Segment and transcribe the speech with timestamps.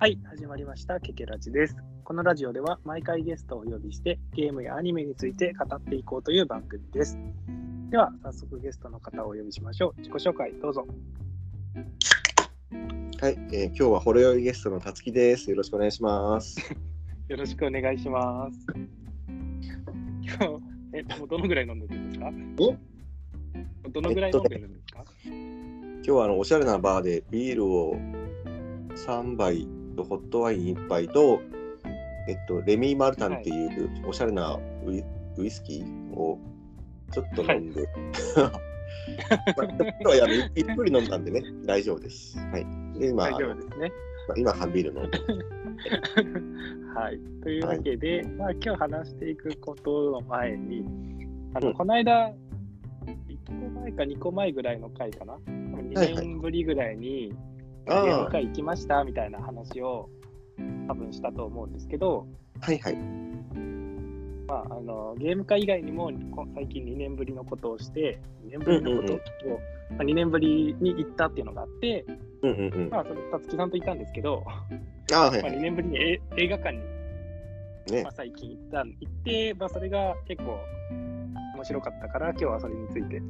[0.00, 1.00] はい、始まりました。
[1.00, 1.76] ケケラジです。
[2.04, 7.18] このラジオでは毎回ゲストをお呼びしてゲームやアニメについて語っていこうという番組です。
[7.90, 10.00] では、早速ゲストの方をお呼びしましょう。
[10.00, 10.86] 自己紹介どうぞ。
[13.20, 15.50] はい、えー今日はほろ酔いゲストのたつきです。
[15.50, 16.60] よろしくお願いします。
[17.26, 18.66] よろしくお願いします。
[19.26, 20.44] 今日、
[20.92, 22.32] え、もうどのぐらい飲んでるんですか？
[23.90, 27.96] どのぐらい飲んでるんですか、今日はあのおしゃれなバーでビールを
[28.94, 29.66] 3杯
[29.98, 31.40] とホットワイン1杯と、
[32.28, 35.02] えっと、レミー・マルタンっていうおしゃれなウイ,、
[35.36, 36.38] ウイスキーを
[37.12, 37.82] ちょっと飲んで、
[38.36, 42.38] まあ、ちょっとはあの ゆっくり飲んだんでね、大丈夫です。
[42.38, 42.66] はい。
[42.98, 43.92] で、今、大丈夫ですね。
[44.36, 45.18] 今、缶ビール飲んで。
[46.94, 47.18] はい。
[47.42, 50.84] というわけで、まあ今日話していくことの前に、
[51.54, 52.32] あの、うんこの間、
[53.06, 55.34] 1個前か2個前ぐらいの回かな。
[55.46, 60.08] 2はいはい年ぶりぐらいに、あーゲーム会行きましたみたいな話を
[60.88, 62.26] 多分したと思うんですけど、
[62.60, 62.96] はいはい。
[64.46, 69.18] まあ、あのゲーム会以外にもこ最近2年ぶりのことをして、2年ぶりのことを、
[69.90, 72.04] まあ、2年ぶりに行ったっていうのがあって、
[72.42, 72.90] うんうんうん。
[72.90, 74.42] まあ、それ、たつきさんと行ったんですけど、
[75.12, 75.60] あーはいまあ、2はい。
[75.60, 76.82] 年ぶりにえ映画館に
[77.90, 80.58] ねまあ、最近行った行って、まあ、それが結構
[81.54, 83.22] 面白かったから、今日はそれについて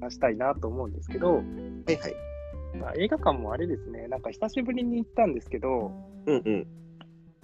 [0.00, 1.40] 話したいなと思うんですけど、は
[1.88, 2.31] いはい。
[2.74, 5.92] まあ、映画館もあれですね、なんか久しぶりに行ったんですけど、
[6.26, 6.66] うんうん。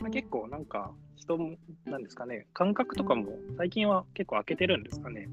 [0.00, 5.28] まあ、結構なんか人も、なんですかね、感覚とかも最近は結構開けてるんですかね。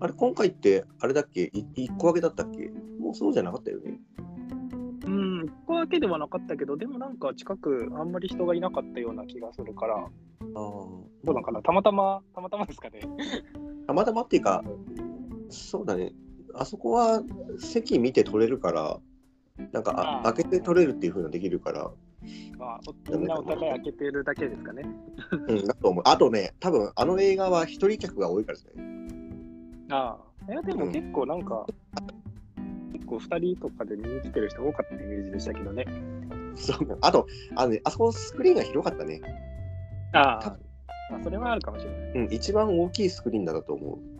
[0.00, 1.44] あれ、今回って、あれだっけ？
[1.44, 2.70] い一個分けだったっけ？
[3.00, 3.98] もうそうじゃなかったよね。
[5.06, 10.08] うん、一個だけではなかったけど、でもなんか近くあんまり人がいなかったような気がするから、ああ。
[10.52, 13.00] どうなんかな、たまたま、たまたまですかね。
[13.86, 14.62] たまたまっていうか、
[15.48, 16.12] そうだね、
[16.58, 17.22] あそこは
[17.58, 18.98] 席見て取れるから、
[19.72, 21.90] なんかあ開けて取れるっていう風のできるから、
[22.58, 24.82] まあ、おみんなお互い開けてるだけですかね。
[25.48, 26.04] うん、だと思う。
[26.06, 28.82] あとね、多分あの映画は一人客が多いからですね。
[29.90, 30.18] あ
[30.48, 31.66] あ、いやでも結構なんか、
[32.92, 35.86] 結構2人とかで見に来てる人多かったイメージでしたけどね。
[36.54, 39.20] そうあとあの、ね、あそこスクリーンが広かったね。
[40.12, 40.56] あ多あ、
[41.12, 42.10] まあ、それはあるかもしれない。
[42.12, 44.15] うん、一番大きいスクリーンだと思うんうんうんう。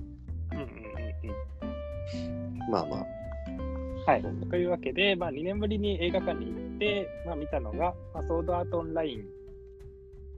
[2.69, 3.06] まあまあ。
[3.49, 4.04] うん。
[4.04, 4.22] はい。
[4.50, 9.25] というわけで、まあ、2年ぶりに映画館に行って、まあ、見たのが、まあ、ソードアートオンライン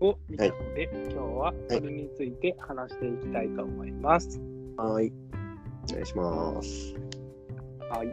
[0.01, 4.41] を見たので、今日はそれについて話していきたいと思います。
[4.77, 5.13] はーい。
[5.91, 6.95] お願いします。
[7.91, 8.09] はい。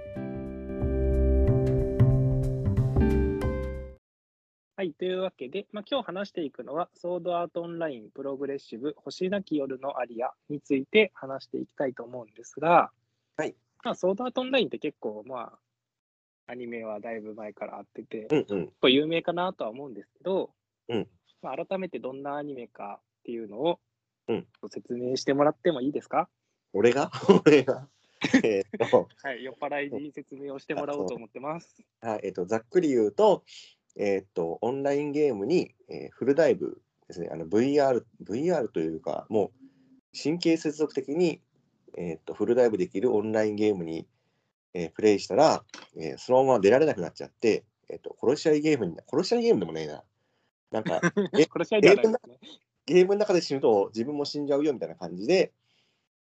[4.78, 13.05] はい、というわけで、まあ、今日話していくのは、ソードアートオンラインプログレッシブ星なき夜のアリアについて話していきたいと思うんですが、はい
[13.86, 15.54] まあ、ソードアートオンラインって結構、ま
[16.48, 18.66] あ、アニメはだいぶ前からあってて、うんうん。
[18.66, 20.50] 結構有名かなとは思うんですけど、
[20.90, 21.08] うん。
[21.44, 23.80] まあ、改めてどんなアニメかっていうのを
[24.28, 24.48] うん。
[24.72, 26.28] 説明してもらってもいいですか、
[26.74, 27.12] 俺が？
[27.46, 27.88] 俺が？
[28.44, 31.78] えーっと、はい、酔っ払いに説明をしてもらおうと思ってます。
[32.02, 33.44] はい、えっと、ざっくり言うと、
[33.96, 39.52] えっと、オンラインゲームに、えーフルダイブですね、あの VR、VR というか、も
[40.14, 41.40] う神経接続的に、
[41.98, 44.08] えっと、フルダイブできるオンラインゲームに、
[44.74, 45.64] えープレイしたら、
[45.98, 50.04] えーそのまま出られなくなっちゃって、えっと、殺し合いゲームに、殺し合いゲームでもないな。
[50.72, 51.02] なんか、
[51.38, 52.40] え 殺し合いではないですね。
[52.86, 55.54] ゲームの中で死ぬと自分も死んじゃうよみたいな感じで、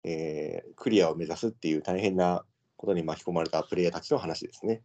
[0.03, 2.45] えークリアを目指すっていう大変な
[2.77, 4.83] ことに巻き込まれたプレイヤーたちの話ですね。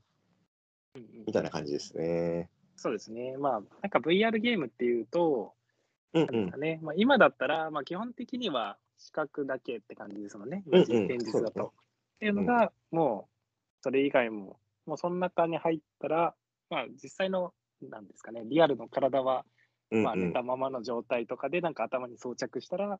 [0.95, 2.51] うんうんみたいな感じですね。
[2.77, 3.37] そうですね。
[3.37, 5.55] まあ、なんか VR ゲームっていうと、
[6.15, 6.61] うんうん。
[6.61, 10.63] ね、まあ、今だったら、まあ、基本的には視覚だけって感じですもんね。
[10.67, 11.73] うんうん現実だと。
[12.17, 16.35] っていうのが、もう、それ以外も、もうその中に入ったら、
[16.69, 19.45] まあ、実際の、なんですかね、リアルの体は、
[19.91, 22.99] まあ、寝たままの状態とかで、なんか頭に装着したら、ま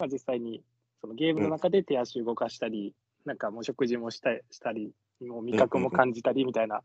[0.00, 0.62] あ、実際に、
[1.00, 2.94] そのゲームの中で手足動かしたり、
[3.24, 6.82] なんかもう食事もしたしたり、もう味覚も感じたりみたいな、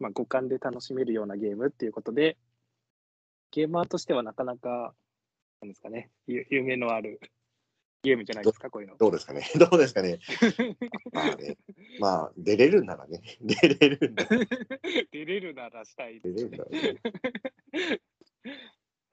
[0.00, 2.38] まあ、五感で楽しめるようなゲームっていうことで、
[3.50, 4.94] ゲーマーとしてはなかなか、
[5.60, 7.20] なんですかね、ゆ夢のある
[8.04, 8.96] ゲームじゃないですか、こういうの。
[8.96, 9.42] どうですかね。
[9.58, 10.18] どうですかね。
[11.10, 11.56] まあね。
[11.98, 13.22] まあ、出れるならね。
[13.40, 14.24] 出れるんだ。
[15.10, 17.00] 出れるならしたい出れるならね。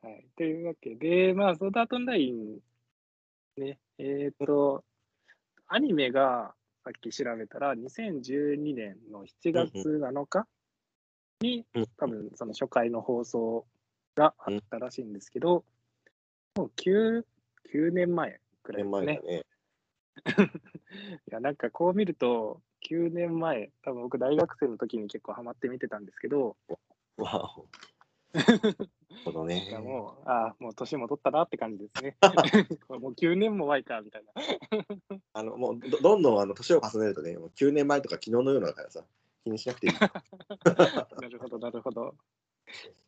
[0.01, 0.25] はい。
[0.35, 2.59] というわけで、まあ、ソードアートオンライン、
[3.57, 4.83] ね、えっ、と、
[5.67, 6.53] アニメが
[6.83, 10.47] さっき調べたら、2012年の7月7日
[11.39, 13.65] に、うん多分その初回の放送
[14.15, 15.63] があったらしいんですけど、
[16.55, 17.23] もう 9,
[17.73, 19.37] 9年前くらい年ですね。
[19.37, 19.45] ね。
[21.27, 26.57] いや、なんかこう見ると、9年前、多分僕大学生の時に結構ハマって見てたんですけど、
[27.17, 27.67] わお
[29.45, 32.17] ねもう、ああ、もう年も取ったなって感じですね。
[32.87, 34.33] もう9年も前か、みたいな。
[35.33, 39.03] あのもうどどんどんあの年を重ねるとね、もう9年前とか昨日のようなだからさ、
[39.43, 39.93] 気にしなくていい。
[39.93, 42.15] なるほど、なるほど。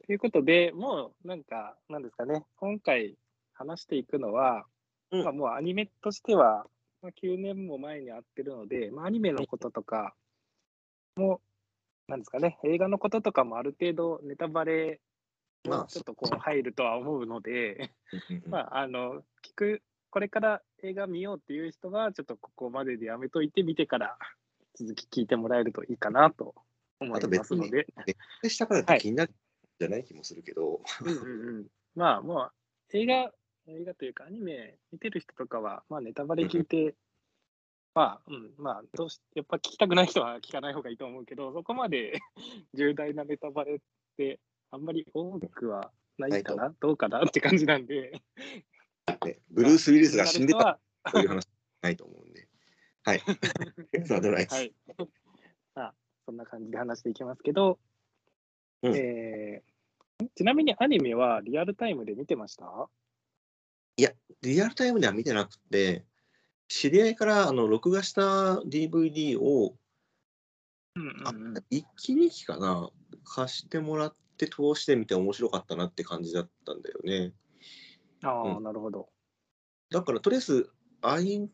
[0.05, 3.17] ということで、もうなんか、なんですかね、今回
[3.53, 4.65] 話していくのは、
[5.13, 5.23] うん。
[5.23, 6.65] まあ、もうアニメとしては、
[7.01, 10.13] まあ、9年も前に会ってるので、まあ、アニメのこととか
[11.15, 11.39] も、
[12.07, 14.99] なんですかね、映画のこととかもある程度ネタバレ
[15.67, 17.91] まあもちょっとこう入るとは思うので、
[18.47, 24.17] まあ、あ、あの、聞く、これから映画見ようっていう人は、ちょっとここまででやめといて、見てから
[24.75, 26.55] 続き聞いてもらえるといいかなと
[26.99, 27.87] 思いますので。
[28.41, 29.35] でしたからって気になるん
[29.79, 32.51] じゃない気もするけど、うんうんうん、まあも
[32.93, 33.31] う映画、
[33.67, 36.95] 映画というかアニメ見てる人とかは、まあネタバレ聞いて、
[37.95, 42.19] まあ、うん、まあどうし、やっぱ聞きたくない人は聞かない方がいいと思うけど、そこまで
[42.73, 43.79] 重大なネタバレっ
[44.17, 44.39] て
[44.71, 48.11] あんまり多くはないかな、どうかなって感じなんで、
[49.25, 50.79] ね、ブルース・ウィリスが死んでたは、
[51.11, 51.47] という話
[51.81, 52.47] ないと思うんで。
[53.05, 53.19] はい。
[54.07, 54.55] そうでもないです？
[54.55, 54.73] はい。
[55.75, 55.95] まあ、
[56.25, 57.79] そんな感じで話していきますけど、
[58.81, 59.73] うんえー
[60.35, 62.87] ちなみにアニメはリアルタイムで見てました？
[63.97, 66.05] リアルタイムでは見てなくて、
[66.67, 69.77] 知り合いからあの録画した DVD を、
[70.95, 71.53] うんうんあうん。
[71.69, 72.89] 一気に期かな、
[73.23, 77.33] 貸してもらって通してみて面白かったなって感じだったんだよね。
[78.23, 79.09] ああ、うなるほど。
[79.89, 81.49] だからとりあえず、アイン、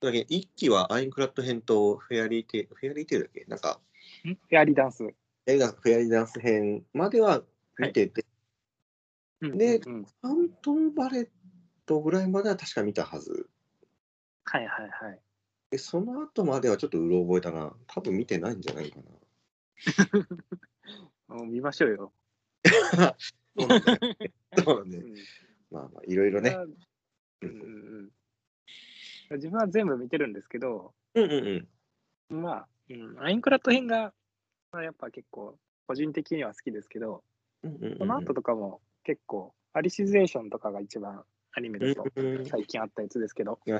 [0.00, 0.26] だっけ？
[0.28, 3.44] 一期はアインクラッド編とフェアリーテール、フェアリーテールだっけ？
[3.46, 3.80] なんか、
[4.28, 4.34] ん？
[4.34, 5.04] フェアリーダンス。
[5.46, 7.42] 映画フェアリーダンス編までは
[7.78, 8.24] 見てて、
[9.40, 10.44] でうんうんうん。
[10.46, 11.28] ントムバレッ
[11.86, 13.48] トぐらいまでは確か見たはず。
[14.44, 15.20] はいはいはい。
[15.70, 17.74] で、その後まではちょっとうろ覚えたな。
[17.86, 20.24] 多分見てないんじゃないかな。
[21.36, 22.12] もう見ましょうよ。
[23.56, 23.98] そうなんだよ
[24.56, 25.14] そうなんだようん
[25.70, 26.56] まあまあ、いろいろね。
[27.42, 28.10] うんうんうん
[29.30, 31.66] 自分は全部見てるんですけど、うんうん
[32.30, 32.42] うん。
[32.42, 34.12] まあ、うん、アインクラッド編が、
[34.70, 37.24] まあ、やっぱ結構個人的には好きですけど、
[37.62, 41.24] うんうんうんその後とかも結構、アリシゼーションとかが一番
[41.56, 43.74] アニメだとうんうん最近あったやつですけど、ね、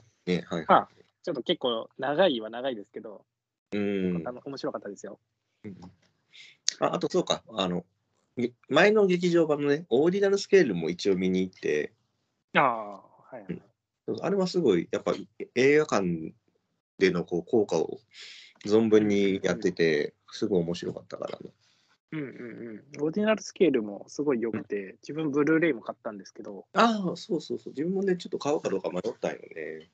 [0.47, 0.65] はい。
[0.69, 0.88] あ
[1.23, 3.25] ちょっと結構長いは長いですけど、
[3.73, 5.19] うんあの面白かったですよ。
[5.65, 5.76] うん
[6.81, 7.85] ああとそうか、あの、
[8.37, 11.93] げ前の劇場版のね、オーディナルスケールも一応見に行って、
[12.55, 13.00] ああ、は
[13.38, 13.62] いはい。
[14.21, 15.15] あれはすごい、やっぱ
[15.55, 16.35] 映画館
[16.99, 18.00] でのこう効果を
[18.65, 21.50] 存分にやってて、すごい面白かったからね。
[22.14, 22.26] うんうん
[22.99, 23.05] うん。
[23.05, 27.72] オーディナルスケールもすごい良くて、自分ブルーレイも買ったんですけど、ああ、そうそうそう。
[27.72, 29.90] 自分もね、ちょっと買おうかどうか迷ったんよね。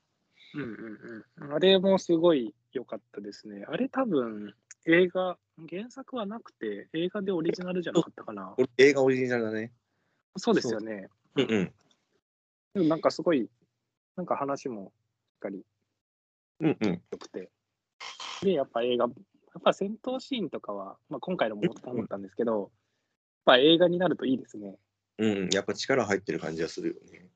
[0.53, 1.53] うんうんうん。
[1.53, 3.65] あれもすごい良かったですね。
[3.67, 4.53] あれ多分
[4.85, 5.37] 映画、
[5.69, 8.55] 原作はなくて映画でオリジナルじゃなかったかな。
[8.77, 9.71] 映画オリジナルだね。
[10.37, 11.07] そうですよね。
[11.35, 11.73] うんうん。
[12.73, 13.49] でもなんかすごい、
[14.15, 14.91] なんか話も
[15.31, 15.63] しっかり
[16.59, 17.01] うんうん。
[17.11, 17.49] 良くて。
[18.41, 19.11] で、やっぱ映画、や
[19.59, 22.69] っぱ戦闘シーンとかは、まあ、今回のも思ったんですけど、やっ
[23.45, 24.75] ぱ映画になるといいですね。
[25.17, 27.27] うん、やっぱ力入ってる感じがするよね。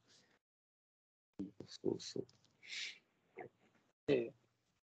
[1.68, 2.26] そうそう。
[4.08, 4.34] で、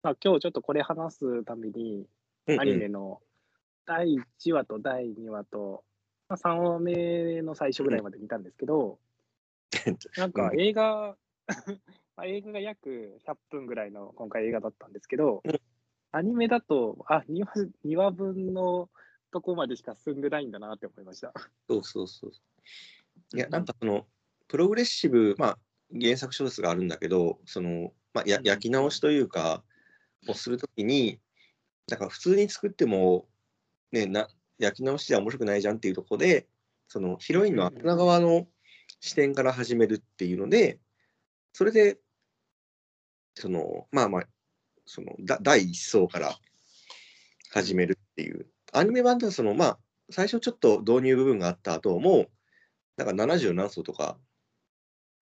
[0.04, 1.94] まあ、今日ちょっとこれ話すために、
[2.48, 3.22] うんうんアニメの
[3.86, 5.84] 第1話と第2話と、
[6.27, 8.98] まあ、3話目の最初ぐらいまで見たんですけど、
[10.17, 11.15] なんか映画、
[12.15, 15.62] まあ映画が約100分ぐらいの今回映画だったんですけどうん、
[16.12, 18.89] アニメだと、あ2話、2話分の
[19.32, 21.34] とこまでしか進んでないんだなって思いました。
[21.70, 22.32] そうそうそう。
[23.34, 24.06] いや、なんかその、
[24.48, 25.58] プログレッシブ、まあ、
[26.00, 29.63] 原作小説があるんだけど、その、まあ、やうん焼き直しというか、
[30.27, 31.20] をするときに、
[31.89, 33.27] なんか普通に作っても、
[33.91, 34.27] ね、な
[34.60, 36.48] 焼き直しじゃ面白くないじゃんっていうところで、
[36.88, 38.48] そのヒロインの穴側の
[39.00, 40.80] 視点から始めるっていうので、
[41.53, 42.00] それで、
[43.36, 44.27] その、まあまあ、
[44.91, 46.38] その、だ第一層から
[47.50, 48.48] 始めるっていう。
[48.74, 49.79] アニメ版ではその、まあ、
[50.10, 52.25] 最初ちょっと導入部分があった後も、
[52.98, 54.17] なんか70何層とか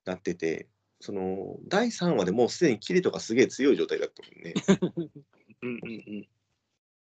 [0.05, 0.67] なってて、
[0.99, 4.53] その第3話でもうすでにキリとかすげえ強い状態だったもんね。
[5.61, 6.17] うんうんうん。
[6.17, 6.27] い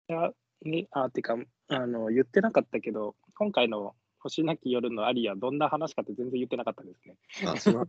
[0.08, 0.32] や、
[0.64, 7.18] ね、あ、てか、あの、言ってなかったけど、今回の星なき夜のアリア、どんな話かって全然言ってなかったですね。
[7.46, 7.86] あその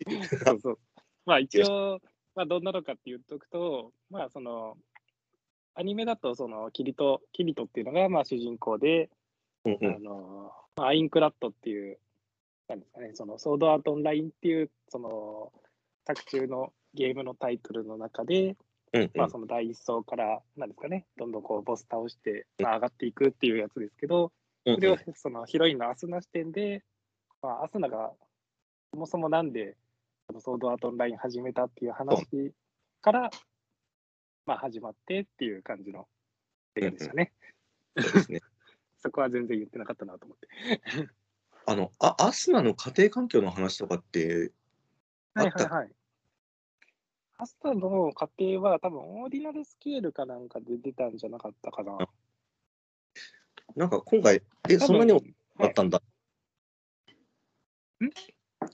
[0.44, 0.78] そうそう。
[1.24, 2.00] まあ一応、
[2.40, 4.78] まあどんなのかって言っとくと、まあその、
[5.74, 9.10] アニメだとそのキリト、キリトっていうのがまあ主人公で、
[9.66, 10.02] あうんうん。
[10.02, 11.98] の、まあアインクラットっていう、
[12.66, 15.52] なんですかね、そのソードアートオンラインっていう、その、
[16.06, 18.56] 作中のゲームのタイトルの中で、
[18.94, 19.10] うんうん。
[19.14, 24.32] まあその第一層から、なんですかね、どんどんこうボス倒して、まあ、上がっていくっていうやつですけど、
[24.64, 24.74] うん。
[24.76, 26.84] それをそのヒロインのアスナ視点で、
[27.42, 28.12] まあ、アスナが
[28.94, 29.76] そもそもなんで
[30.38, 32.54] ソードアートオンライン始めたっていう話
[33.02, 33.30] から、
[34.46, 36.06] まあ、始まってっていう感じの
[36.76, 37.32] 映画でしたね。
[37.98, 38.40] そうですね。
[39.02, 40.48] そこは全然言ってなかったなと思って。
[41.66, 44.52] あの、あアスナの家庭環境の話とかって、
[45.34, 45.64] あった？
[45.64, 45.92] はいはいはい。
[47.38, 51.96] アスナの家庭は多分オーディナルスケールかなんかで出たんじゃなかったかな。
[53.76, 56.02] なんか今回、え、そんなにあったんだ。
[58.04, 58.10] ん？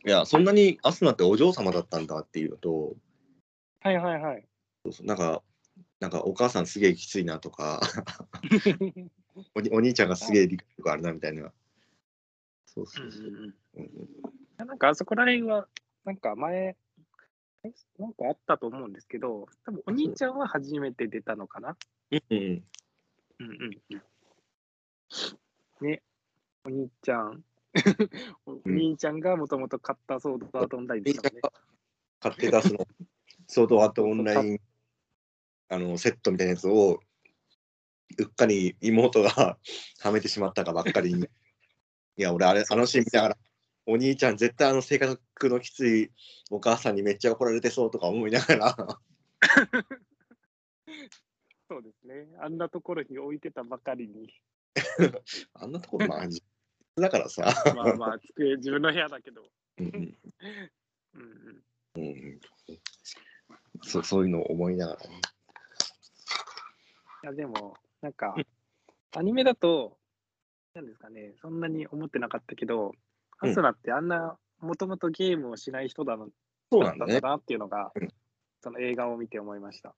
[0.05, 2.97] いや、そんなにアスナってお嬢様だったんだっていうのと、
[3.81, 4.47] はいはいはい。
[4.85, 5.43] そうそうなんか、
[6.01, 7.81] なんかお母さんすげえきついなとか、
[9.55, 11.53] おにお兄ちゃんがすげえ理解力あるなみたいな。
[12.67, 13.27] そうそうそう。
[13.27, 14.09] うんうん
[14.57, 15.69] なんかあそこら辺は、
[16.05, 16.77] なんか前、
[17.63, 21.77] えなんかあったと思うんですけど、多分お兄ちゃんは初めて出たのかな。
[22.11, 22.65] うんうん
[23.39, 25.87] うんうんうん。
[25.87, 26.03] ね、
[26.65, 27.45] お兄ちゃん、
[28.47, 31.41] お兄ちゃんがもともと買ったソードアートオンラインでしたね。
[32.21, 32.87] 買ってたその。
[33.49, 34.61] ソードアートオンライン
[35.69, 36.99] あのセットみたいなやつを
[38.19, 39.31] うっかり妹が
[40.01, 41.29] はめてしまったかばっかりに。
[42.19, 43.39] いや俺あれあのシーン見ながら
[43.85, 46.11] お兄ちゃん絶対あの性格のきつい
[46.51, 48.77] お母さんにめっちゃ怒られてそうとか思いながら。
[51.69, 52.27] そうですね。
[52.41, 54.33] あんなところに置いてたばかりに、
[55.55, 56.43] あんなところまあ実
[56.97, 59.43] だからさ、まあまあ、机、自分の部屋だけど。
[59.79, 60.17] うんうんうん
[61.97, 62.41] うん、うん、
[63.83, 65.21] そそういうのを思いながらね。
[67.25, 68.35] いや、でも、なんか、
[69.15, 69.99] アニメだと、
[70.75, 72.93] なんですかね、そんなに思ってなかったけど、うん
[73.39, 76.27] アスラってあんな、もともとゲームをしない人だな
[76.73, 77.21] そうなんだね。
[77.21, 78.09] なっていうのが、うん
[78.63, 79.95] その映画を見て思いました。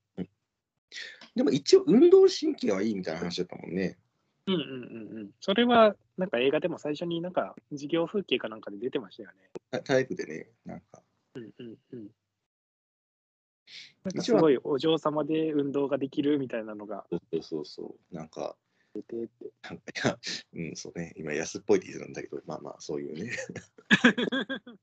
[1.34, 3.96] でも一応運動神経はいいみたいな話だったもんね。
[4.54, 5.30] うんうんうんうん。
[5.40, 9.50] それは、なんか映画でも最初になんか授業風景かなんかで出てましたよね。
[9.70, 11.02] タタイプでね、なんか。
[11.34, 12.08] うんうんうん。
[14.04, 18.14] なんか一応すごいお嬢様で運動ができるみたいなのがそうそうそう。
[18.14, 18.56] なんか、
[18.94, 19.50] 出てって。
[19.62, 20.18] なんかいや、
[20.54, 23.30] うん、そうね、今安っぽいって言ってたんだけど、まあまあ、そういうね。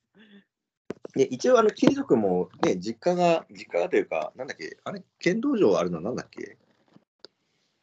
[1.16, 6.58] で、一応、あの、キリト君もね、実家が、実家がというか、なんだっけ、あれ、剣道場あるのなんだっけ？
[6.60, 6.65] こ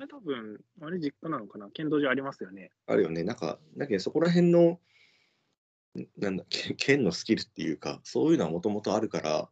[0.00, 1.70] れ多分、あれ実家なのかな？
[1.70, 2.70] 剣道場ありますよね。
[2.86, 4.80] あるよね、なんか、だけどそこら辺の、
[5.94, 6.44] んなんだ
[6.76, 9.50] 剣 のスキルっていうか、そういうのはもともとあるから、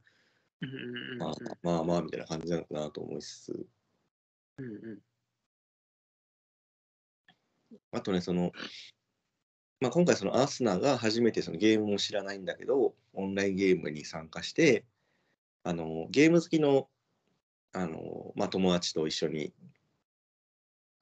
[0.63, 3.67] うんうんうんうんまあまあまあ、みたいな感じなのかなと思いつつ、
[4.59, 4.99] うんうん
[7.93, 8.51] あとね、その、
[9.81, 14.85] まあ、今回、そのアスナが初めてそのゲームも知らないんだけど、オンラインゲームに参加して、
[15.63, 16.91] あのゲーム好きの
[17.73, 19.53] あの、まあ、友達と一緒に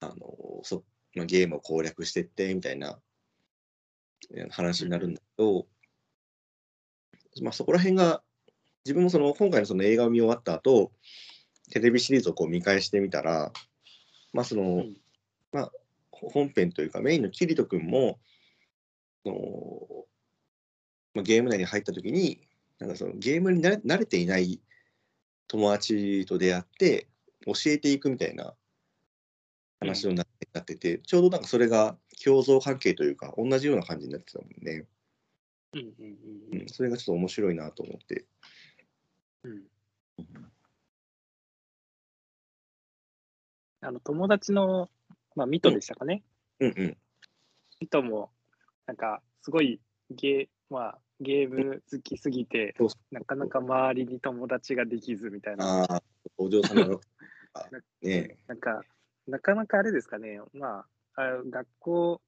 [0.00, 2.98] あのそ、まあ、ゲームを攻略してってみたいな
[4.34, 5.66] えー話になるんだけど、
[7.42, 8.22] まあ、そこら辺が、
[8.84, 10.92] 自分もその今回のその映画を見終わった後
[11.70, 13.52] テレビシリーズをこう見返してみたら、
[14.32, 14.96] まあそのん。
[15.52, 15.72] まあ、
[16.10, 18.18] 本編というかメインのキリト君も
[19.24, 20.04] その、
[21.14, 22.40] まあ、ゲーム内に入った時に
[22.78, 24.60] なんかそのゲームに慣れていない
[25.48, 27.08] 友達と出会って
[27.46, 28.54] 教えていくみたいな
[29.80, 34.86] 話になっててて、ちょうどなんかそれが共存関係というか同じような感じになってたもんね、
[35.72, 35.94] うんうんう
[36.52, 36.62] うん。
[36.64, 38.24] ん、それがちょっと面白いなと思って。
[39.44, 39.62] うん。
[43.80, 44.90] あの友達の、
[45.36, 46.24] まあ、ミトでしたかね。
[46.58, 46.96] うんうん。
[47.80, 48.32] ミトも、
[48.86, 49.80] なんか、すごい
[50.10, 55.82] ゲー,、まあ、ゲーム好きすぎてそうそ、なかなか周りに友達ができずみたいな。
[55.84, 56.02] ああ
[56.36, 57.00] お嬢様の
[57.54, 57.68] あ
[58.02, 58.82] ねなんか、
[59.28, 60.84] なかなかあれですかね、ま
[61.16, 62.20] あ、あ学校、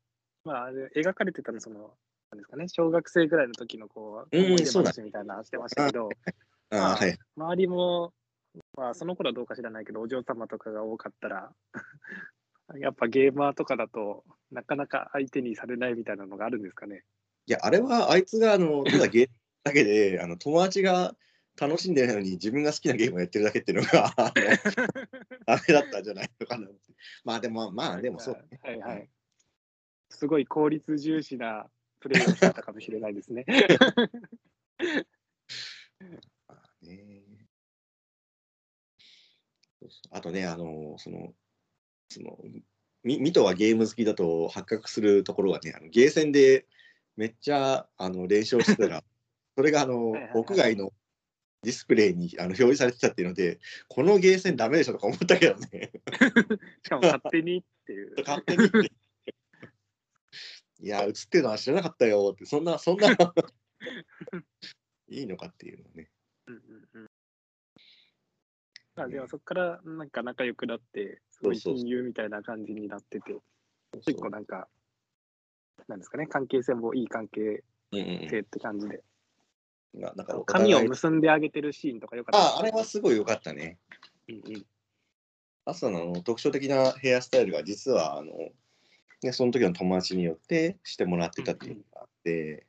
[0.45, 1.95] まあ、あれ描かれてたの、その、
[2.31, 6.11] なんですかね、小学生ぐらいの時のこう、うん思い出話みたいなのしてましたけど、
[6.71, 7.19] あまああはい。
[7.37, 8.13] 周りも、
[8.77, 11.53] まあ、その頃はどうか知らないけど、お嬢様とかが多かったら、
[12.79, 17.03] やっぱゲーマーとかだとなかなか相手にされないみたいなのがあるんですかね。
[17.47, 21.17] いやあれはあいつがあのただゲームだけであの友達が
[21.61, 24.45] 楽しんでないのに自分が好きなゲームをやってるだけっていうのが あの
[25.45, 26.69] ダメだったんじゃないのかな
[27.25, 28.61] まあでもまあでもそうね。
[28.63, 29.11] はいはい。
[30.09, 33.45] すごい効率重視なプレーをしてたかもしれないですね。
[36.49, 37.23] まあね。
[40.11, 41.35] あとね、あの、その、
[42.09, 42.39] その、
[43.03, 46.67] みミトはゲーム好きだと発覚するところがね、あのゲーセンで
[47.17, 49.05] めっちゃあの練習をしてたら、
[49.57, 50.93] それがあの屋外の
[51.63, 55.93] ディスプレイにあの表示されてたっていうので、このゲーセンダメでしょとか思ったけどね、
[56.83, 58.15] しかも勝手にっていう。
[58.25, 58.93] 勝手にって。
[60.83, 63.09] いや、映ってるのは知らなかったよって、そんな、そんな、
[65.09, 66.11] いいのかっていうのね。
[66.47, 67.11] うんうんうん。
[68.95, 73.37] まあでもそこからなんか仲良くなって、すごい親友みたいな感じになってて、
[74.07, 74.69] 結構なんか、
[75.89, 77.63] なんですかね、関係性もいい関係
[77.93, 79.03] うんうん性って感じで、うん。
[79.95, 82.57] ななんかお髪を結んであげてるシーンとかよかった。
[82.57, 83.79] あ、あれはすごい良かったね。
[84.29, 84.67] うんうん。
[85.65, 88.33] アスナの特徴的なヘアスタイルが実はあの、
[89.23, 92.67] ね、その時の友達によってしてもらってたっていうのがあって、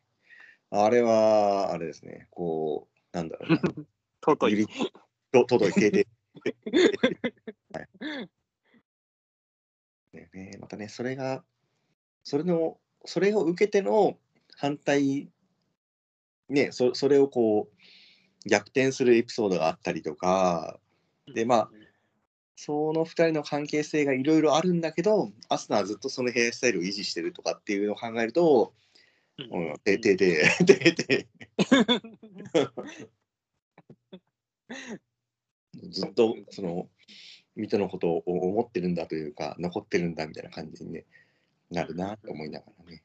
[0.72, 3.62] あれはあれですね、こう、なんだろうな、
[4.22, 4.68] 尊い。
[5.32, 6.08] と届いてて、
[7.74, 7.90] はい。
[10.14, 11.44] ねね、またね、それが、
[12.24, 14.18] それの、それを受けての
[14.58, 15.30] 反対、
[16.52, 20.80] ね、そそれをこう、逆転するエピソードがあったりとか、
[21.34, 21.70] でまあ
[22.56, 28.74] その2人の関係性がいろいろあるんだけど、アスナはずっとそのヘアスタイルを維持してるとかっていうのを考えると、
[29.40, 29.70] うん。
[29.72, 31.28] うん、ててて、てて、
[35.90, 36.88] ずっとその、
[37.56, 41.06] ミトのことを思ってるんだというか、残ってるんだみたいな感じに、ね、
[41.70, 43.04] なるなと思いながらね。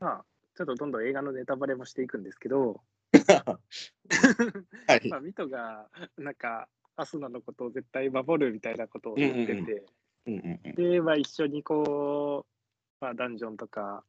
[0.00, 0.24] まあ、
[0.56, 2.80] ちょっとどんどん映画のネタバレもしていくんですけど、
[3.26, 5.08] はい。
[5.08, 9.86] まあ、ミトが、なんか、アスナのことを絶対守るみたいなことを言ってて、
[10.26, 14.04] うんうんうんうんで、まあ、一緒にこう、まあ、ダンジョンとか、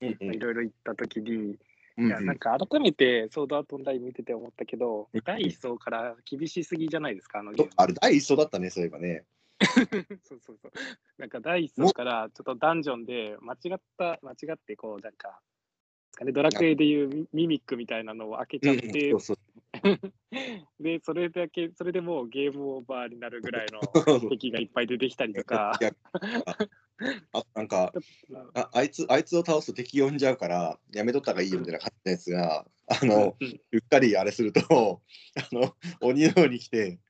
[0.00, 0.34] うんうん。
[0.34, 1.58] いろいろ行った時に、
[1.96, 7.52] うんいや、なんか改めてソードアートオンライン見てて思ったけどうん、第一層から厳しすぎじゃないですか、あの。
[7.76, 9.24] あれ、第一層だったね、そういえばね。
[10.22, 10.72] そうそうそう。
[11.18, 15.40] なんか第一層からちょっとダンジョンで間違った、間違ってこう、なんか、
[16.14, 19.38] ですかね、ドラクエでいうミミミックみたいなのを開けちゃって、そうそう。
[20.80, 23.80] で、それだけ、それでもうゲームオーバーになるぐらいの
[24.30, 25.78] 敵がいっぱい出てきたりとか。
[27.32, 27.92] ああなんか
[28.54, 35.02] ああいつあいつを倒すと敵呼んじゃうからやめとった方がいいよみたいな感じのやつがあのうんうっかりあれすると
[35.34, 37.00] あの鬼のように来て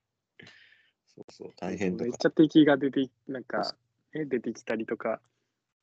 [1.17, 3.75] そうそう大変とかめっちゃ敵が出て、なんか、
[4.15, 5.21] ね、出てきたりとか、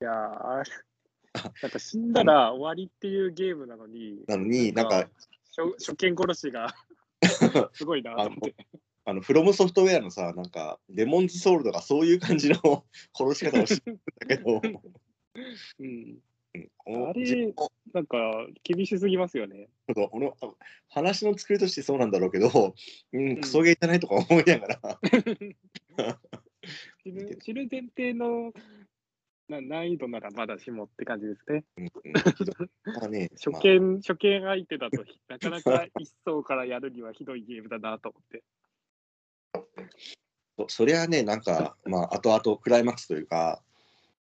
[0.02, 5.08] いやなんか死んだら終わりっていうゲームなのに、なのになんか
[5.56, 6.74] 初初見殺しが
[7.74, 8.56] すごいなと思って。
[9.04, 12.86] あのフロムソフトウェアのさなんかデモンズソウルとかそういう感じの
[13.18, 14.62] 殺し方をしてるんだけど。
[15.80, 16.20] うん、うん
[16.54, 17.54] あれ
[17.94, 18.18] なんか
[18.64, 19.70] 厳しすぎますよね。
[19.88, 20.32] ちょっと俺あ
[20.90, 22.50] 話の作りとしてそうなんだろうけど、
[23.14, 25.00] うん、クソゲーじゃないとか思いながら、
[27.04, 28.54] 死ぬ死ぬ前提の
[29.48, 31.64] な難易度ならまだしもって感じですね。
[31.78, 31.92] うんうん
[32.96, 38.44] まあね、初まあ見、初見相手だとなかなか一層からやるにはひどいゲームだなと思って。
[40.58, 43.64] そそりゃね、なんか、まあ、後々クライマックスというか、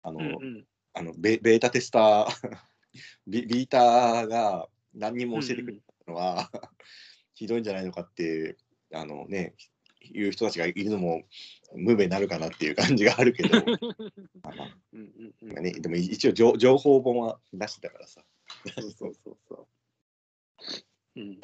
[0.01, 2.57] あの、うんうんあのベベータテスター
[3.27, 6.49] ビ、ビーターが何にも教えてくれたのは、
[7.33, 8.57] ひどいんじゃないのかっていう、
[8.93, 9.55] あのね、
[10.01, 11.23] いう人たちがいるのも
[11.75, 13.57] 無名になるかなっていう感じがあるけど、
[14.93, 18.25] うんうんね、でも一応情情報本は出してたからさ。
[18.75, 19.67] そうそうそうそ
[21.15, 21.19] う。
[21.21, 21.31] うん。
[21.33, 21.39] い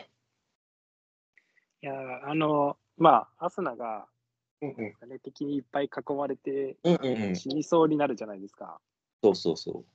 [1.81, 4.07] やー、あの、まあ、アスナが、
[4.61, 8.81] うんうんね、敵にいっぱい囲まれて、うんうんうん死にそうになるじゃないですか。
[9.35, 9.85] そうそうそ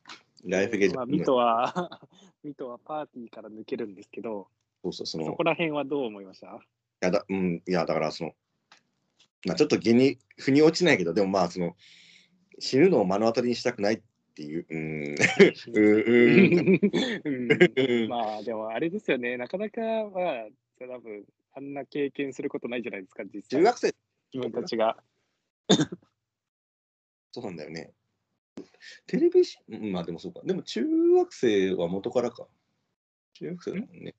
[0.44, 0.50] う。
[0.50, 2.00] ライフゲージ、まあ、ミトは、
[2.42, 4.48] ミトはパーティーから抜けるんですけど、
[4.82, 5.26] そうそう、その。
[5.26, 6.46] そこら辺はどう思いました？
[6.48, 6.50] い
[7.00, 8.34] やだ、うん、いや、だから、その、
[9.46, 11.76] まあ、ちょっと義に、腑に落ちないけど、でもまあ、その、
[12.58, 14.02] 死ぬのを目の当たりにしたくないっ
[14.34, 15.14] ていう、うん、
[17.24, 18.08] うん。
[18.08, 23.60] まあでもあれですよね、なかなかまあ多分あんな経験することないじゃないですか、実際。
[23.60, 23.94] 中学生、
[24.32, 25.02] 自分たちが。
[27.32, 27.92] そうなんだよね。
[29.06, 30.40] テレビし、うんまあでもそうか。
[30.44, 32.46] でも中学生は元からか。
[33.34, 34.14] 中学生だもんね。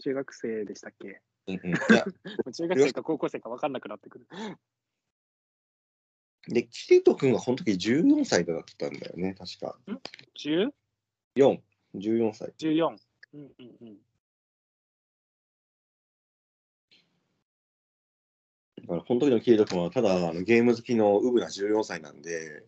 [0.00, 1.20] 中学生でしたっけ？
[1.48, 2.04] うんうん、 いや
[2.52, 4.26] 中学生か高校生か分かんなくなってくる。
[6.48, 9.78] で、キリト君はこの時14歳だったんだよね、確か。
[10.36, 10.72] 10?14?
[11.36, 11.60] 4、
[11.96, 12.54] 14歳。
[13.32, 13.98] うんうんうん。
[18.78, 22.64] だから、この時のキリト君はただあのゲーム好きのウブな14歳なんで、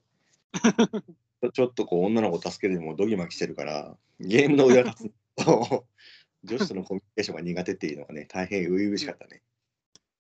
[1.52, 5.86] ちょっとこう女の子を助けるにもドギマギしてるから、ゲームの裏立つと、
[6.44, 9.42] 女子とのコミュニケーションが苦手っていうのがね、大変初々しかったね。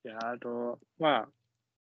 [0.04, 1.28] いや、あの、まあ、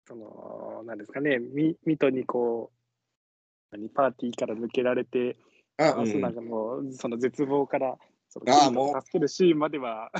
[0.07, 5.37] その、なんですかね、ミミトにこう、何パーティーから抜けられて、
[5.77, 7.97] あ、うん、アスナがもう、その絶望から、
[8.29, 8.39] そ
[8.71, 10.11] の助けるシーンまでは、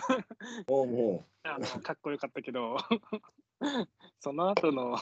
[0.67, 2.77] もうも あのかっこよかったけど、
[4.19, 4.97] その後の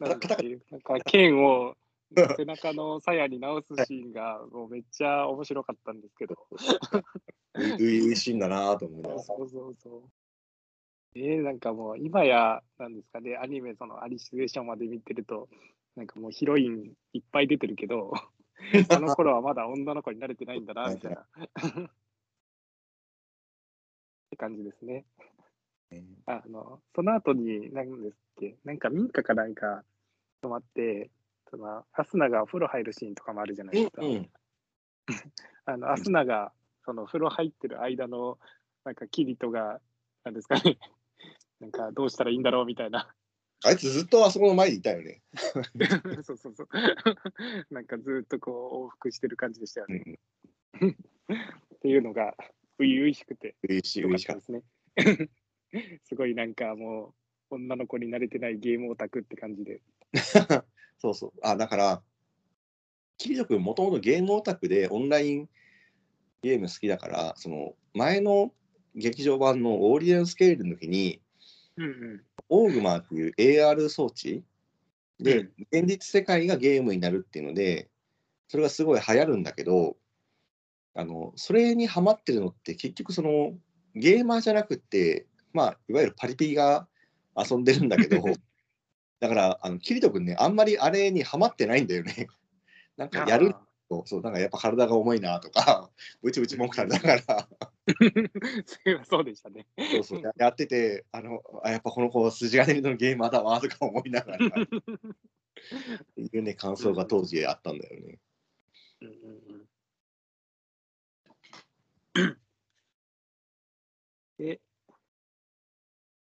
[0.00, 0.36] なんか
[1.04, 1.76] 剣を
[2.14, 6.36] 背中の鞘に直すシーンがもうめっちゃ面白かったんですけど。
[7.54, 9.22] 初々しいんだなと思いながら。
[9.22, 10.02] そうそうそう。
[11.14, 15.48] えー、なんかもう今や、なんですかね、アニメ、そのアリシュエーションまで見てると、
[15.96, 18.12] なんかもうヒロインいっぱい出てるけど、
[18.90, 21.26] あの頃はまだ女の子に慣れてないんだな、みたいな。
[21.26, 21.90] っ
[24.30, 25.04] て感じですね。
[26.26, 29.84] あの、その後に、なんですっけ、なんか民家かなんか
[30.42, 31.10] 泊まって、
[31.50, 34.02] その、アスナがお風呂入るシーンとかもあるじゃないですか。
[34.02, 34.30] うんうん
[35.64, 36.52] あの、アスナが、
[36.84, 38.38] その、風呂入ってる間の、
[38.84, 39.80] なんか、キリトが、
[40.24, 40.78] なんですかね、
[41.60, 43.14] なんか、どうしたらいいんだろうみたいな。
[43.64, 45.20] あいつずっとあそこの前にいたよね。
[46.22, 46.68] そうそうそう。
[47.70, 50.18] なんか、ずっとこう、往復してる感じでしたようね。
[50.86, 52.34] んっていうのが、
[52.78, 54.62] 初々しくて、い、よか嬉しかっったで
[54.94, 55.30] すね。
[56.04, 57.14] すごいなんかも
[57.50, 59.82] う、女の子に慣れてないゲームオタクって感じで。
[60.98, 61.02] た。
[61.02, 61.32] そうそう。
[61.42, 62.02] あ、だから、
[63.16, 65.48] キリト君もともとゲームオタクでオンライン
[66.42, 68.52] ゲーム好きだから、その前の
[68.94, 71.20] 劇場版のオーリエンスケールの時に、
[71.76, 72.22] うんうん。
[72.48, 74.44] オーグマーっていう AR 装置
[75.20, 77.88] で、うん現実世界がゲームになるっていうので、
[78.48, 79.96] それがすごい流行るんだけど、
[80.94, 83.52] あのそれにハマってるのって結局その
[83.94, 86.88] ゲーマーじゃなくって、まあ、いわゆるパリピが
[87.36, 88.22] 遊んでるんだけど、
[89.20, 92.28] だから、あのキリト君ね、あんまりあれにハマってないんだよね。
[92.96, 95.90] なんかやるあと、そう、なんかやっぱ体が重いなとか、
[96.22, 97.44] ブチブチ文句されながら、ー
[99.04, 99.66] そうでしたね。
[99.76, 104.46] そうそうややってて、あのあやっぱこの子、筋金のゲーマーだわとか思いながら、
[106.16, 108.18] いうね、感想が当時あったんだよね。
[109.00, 109.68] うんうんうん
[114.38, 114.60] で、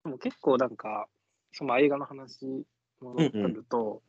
[0.05, 1.09] でも結構なんか、
[1.53, 2.65] その映画の話
[3.01, 4.03] 戻ってると、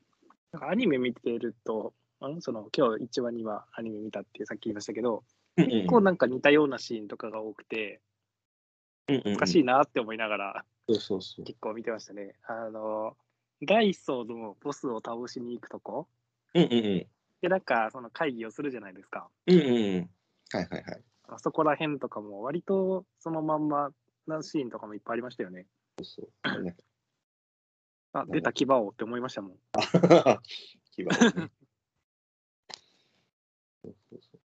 [0.52, 5.24] なんかアニメ見てると、あのその今日1話2話アニメ見たってさっき言いましたけど、
[5.58, 8.02] 結構なんか似たようなシーンとかが多くて、
[9.10, 11.46] おおかしいなって思いながらそうそうそう。
[11.46, 12.36] 結構見てましたね。
[12.44, 13.16] あの、
[13.62, 16.08] 第一層のボスを倒しに行くとこ
[16.54, 17.08] うんうんうん。
[17.42, 19.30] で、なんかその会議をするじゃないですか。
[19.48, 20.10] うんうんうん。
[20.52, 21.04] はいはいはい。
[21.30, 23.92] あそこら辺とかも割とそのまんま
[24.28, 25.66] なシーンとかもいっぱいありましたよね。
[25.98, 26.76] そうそう。
[28.14, 29.58] ねあ、出た牙をって思いましたもん。
[30.92, 31.18] 牙をね
[33.84, 34.40] そうそうそう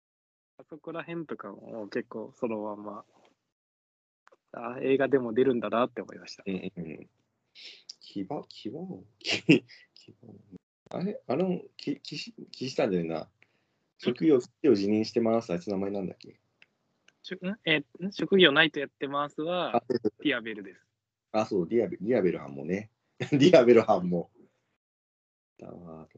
[0.59, 3.05] あそこら辺とかも結構そのまんま、
[4.53, 6.45] あ、映画でも出るんだなって思いました。
[6.47, 7.11] うんうんうん。
[8.01, 10.35] 牙、牙を、牙牙を
[10.91, 11.21] あれ？
[11.27, 13.29] あの、き、きし、きしたんだよな。
[13.99, 15.53] 職業、職業辞任してます。
[15.53, 16.39] あいつ名前なんだっけ？
[17.65, 18.13] えん？
[18.13, 20.87] 職業ないとやってますはあ、そうそうティアベルです。
[21.33, 22.91] あ、そう、ディアベディアベルハンもね。
[23.31, 24.31] ディアベルハンも。
[25.59, 26.09] だわあ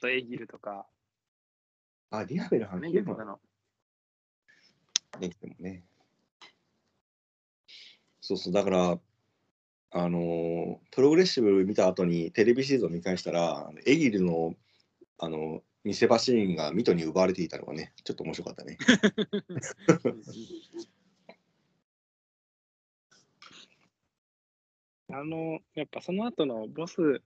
[0.00, 0.86] とエギルとか、
[2.10, 3.40] あ、ディアベルハンね、の。
[5.20, 5.84] できてもね。
[8.20, 9.00] そうそう、だから、
[9.90, 14.54] あのープログレッシブ見た後にテレビシーズンを見返したら、エギルの、
[15.18, 18.78] あの見せ場シーンがミトに奪われていたのがね、ちょっと面白かったね。
[25.10, 27.22] あの、やっぱその後のボス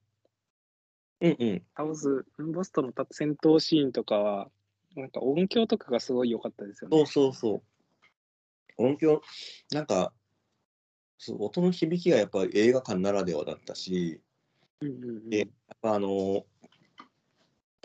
[1.21, 1.63] うんうん。
[1.77, 4.51] 倒す、ボスとの戦闘シーンとかは、
[4.97, 6.97] なんか音響とかがすごい良かったですよね。
[6.97, 7.63] そうそうそう。
[8.77, 9.23] 音響、
[9.73, 10.13] なんか、
[11.19, 14.21] そう音の響きがやっぱ映画館ならではだったし、
[14.81, 15.49] うんうんうんでやっ
[15.81, 16.45] ぱあの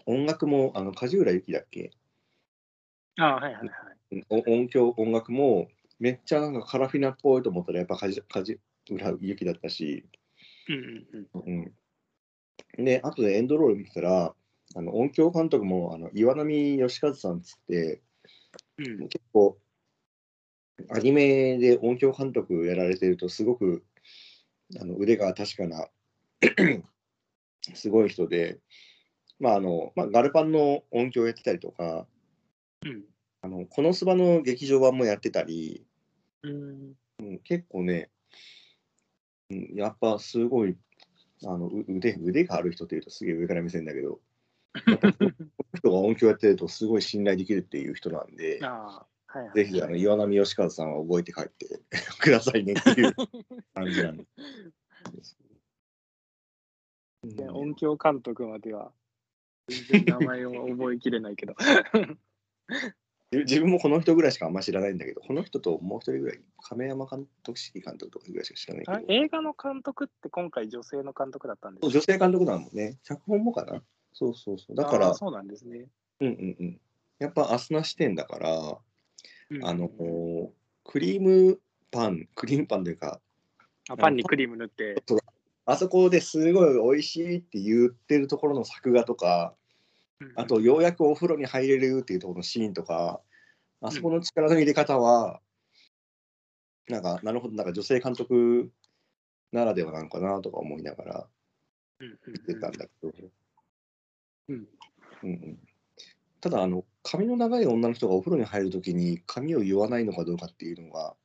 [0.07, 1.91] 音楽も、あの梶浦由記だっけ？
[3.17, 3.65] あはいはいは
[4.12, 4.25] い。
[4.29, 5.67] お音響、音楽も
[5.99, 8.60] めっちゃなんかカラフィナっぽいと思ったらやっぱ梶梶
[8.95, 10.06] 浦由記だったし、
[10.69, 11.73] うんうんうん。
[12.78, 12.86] うん。
[12.86, 14.36] で、エンドロール見てたら、
[14.76, 18.02] あの音響監督もあの岩波義和さんっつって、
[18.78, 19.08] うん。
[19.08, 19.58] 結構
[20.91, 23.84] アニメで音響監督やられてるとすごく
[24.80, 25.88] あの腕が確かな
[27.73, 28.60] すごい人で、
[29.39, 32.06] まああのまあ、ガルパンの音響やってたりとか
[32.86, 33.04] うん。
[33.41, 35.86] あのこのスバの劇場版もやってたり、
[36.43, 36.93] うん。
[37.19, 38.10] うん、結構ね、
[39.49, 40.75] うん、やっぱすごい
[41.45, 44.19] あのう腕腕がある人っていうとすげえ上から目線だけど
[44.88, 45.31] やっぱこの
[45.75, 48.60] 人が音響やってるとすごい信頼できるっていう人なんで。
[48.62, 49.51] はいはい。
[49.53, 51.81] ぜひあの岩波義和さんは覚えて帰って
[52.19, 53.13] くださいねっていう
[53.73, 54.25] 感じなんで
[55.21, 55.38] す。
[57.23, 58.93] で音響監督までは
[59.67, 61.55] 全然名前を覚えきれないけど。
[63.32, 72.98] 自自分もこの人ぐらいしかあんま知らないんだけど、この人ともう一人ぐらい、亀山監督、指揮監督とかぐらいしか知らないけあど、映画の監督って今回女性の監督だったんですそう女性監督だもんね。
[73.04, 73.82] 脚本もかな？
[74.13, 74.76] そうそうそう。
[74.76, 75.88] だからそうなんですね。
[76.22, 76.82] うんうんうん。
[77.20, 78.78] やっぱアスナ視点だから、
[79.50, 79.90] うんあの、
[80.86, 81.60] クリーム
[81.92, 83.20] パン、クリームパンというか、
[83.90, 85.04] あパンにクリーム塗って。
[85.66, 89.54] あそこですごい美味しいって言ってるところの作画とか、
[90.36, 93.21] あとようやくお風呂に入れるっていうところのシーンとか、
[93.82, 95.41] あそこの力の入れ方は、
[96.88, 98.71] なんか、なるほど、なんか女性監督
[99.51, 101.27] ならではなのかなとか思いながら
[101.99, 103.12] うんうん見てたんだけど、
[104.49, 104.67] うん
[105.23, 105.60] うんうん。
[106.41, 111.15] ただあの、髪の長い女の人がお風呂に入るときに髪を言わないのかどうかっていうのが、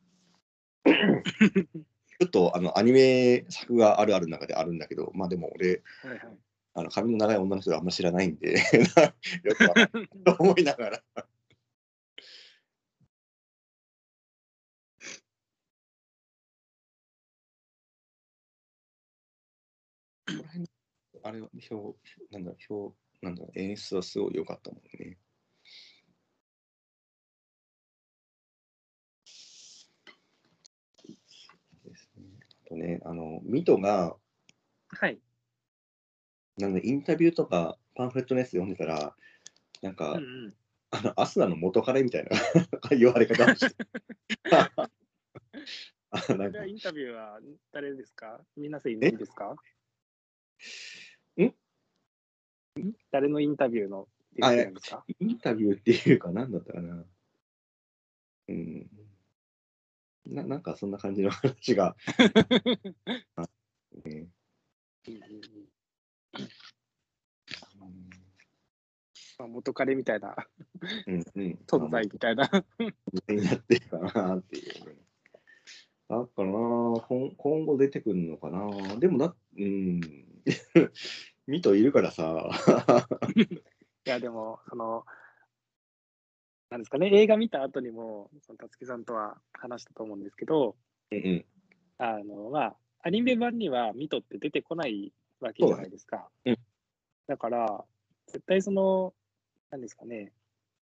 [0.85, 6.39] ちょっとあのアニメ作があるあるの中であるんだけど、まあでも俺、はいはい
[6.75, 8.55] あの髪の長い女の人があんま知らないんで、
[9.45, 11.05] よくわかんないと 思いながら。
[21.25, 21.99] あれは表、
[22.31, 25.19] なんだ、表、なんだ、演出はすごい良かったもんね。
[31.85, 32.25] ですね。
[32.65, 34.17] あとね、あの、ミトが、
[34.89, 35.21] はい。
[36.59, 39.15] なんでインタビューとかパンフレットのやつ読んでたら、
[39.83, 40.55] なんか、うんうん。
[40.91, 42.31] あの、アスナの元彼みたいな
[42.97, 43.75] 言われ方をして。
[46.11, 46.67] あなんか。
[46.67, 47.41] インタビューは
[47.73, 48.45] 誰ですか？
[48.57, 49.57] 皆さんいないですか？
[51.39, 51.55] んん？
[53.11, 57.07] 誰のインタビューのディレクターなんですかインタビューっていうか、なんだったかな。
[58.49, 58.91] うん。
[60.27, 61.97] ななんかそんな感じの話が。
[63.37, 63.49] あ
[64.05, 64.29] ね
[69.39, 70.37] まあ、元彼みたいな
[71.07, 71.59] うんうん。
[71.67, 72.51] 存在みたいな。
[73.29, 74.97] になってるかなっていうね。
[76.09, 78.97] だからな今、今後出てくるのかな。
[78.99, 80.01] でもだ、うん。
[81.47, 82.51] ミトいるからさ。
[84.07, 85.05] いや、でも、その、
[86.71, 90.77] なんですかね、映画見た後にも、そのたつきさんとは話したと思うんですけど、
[91.11, 91.47] うんうん。
[91.99, 96.29] あの、まあ、アニメ版にはミトって出てこないわけじゃないですか。
[96.45, 96.63] そうだね
[97.29, 97.85] だから、
[98.27, 99.15] 絶対その、
[99.71, 100.33] なんですかね、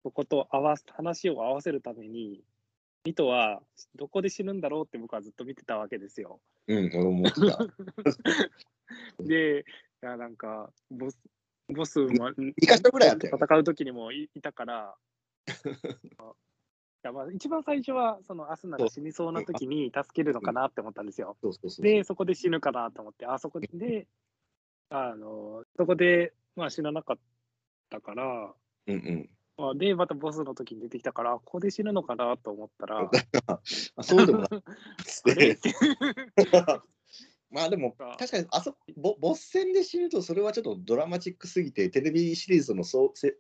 [0.03, 2.43] ここと合わす話を合わせるために、
[3.05, 3.61] ミトは
[3.95, 6.39] どこで死ぬんだろうって僕はずっと見てたわけですよ。
[6.67, 7.57] うん、俺も思ってた。
[9.23, 9.65] で、
[10.03, 11.17] いやなんか、ボス、
[11.69, 14.95] ボスも、戦う時にもいいたから、
[15.47, 15.51] い
[17.03, 21.37] やまあ一番最初は、そのアスナが死にそうな時に助けるのかなって思ったんですよ。
[21.79, 23.69] で、そこで死ぬかなと思って、あそこで、
[24.89, 27.17] あの、そこで、まあ死ななかっ
[27.89, 28.53] たから、
[28.87, 29.29] うんうん。
[29.57, 33.09] まあで、またボスの時に出てきたから、ここで死ぬのかなと思ったら、
[33.95, 34.63] あそうでもなく
[35.35, 35.57] て。
[37.49, 43.37] まあでもあ確かにあそボボス戦で死ぬとそれはちょっとドラマチックすぎてテレビシリーズのそうせ